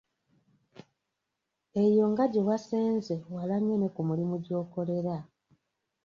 Eyo 1.83 2.03
nga 2.11 2.23
gye 2.31 2.41
wasenze 2.47 3.15
wala 3.35 3.55
nnyo 3.59 3.75
ne 3.79 3.87
ku 3.95 4.01
mulimu 4.07 4.35
gy'okolera. 4.45 5.15